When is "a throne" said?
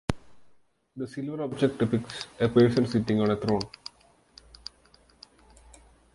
3.29-3.61